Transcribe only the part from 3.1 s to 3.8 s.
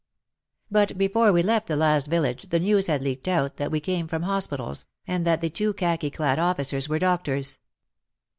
out that we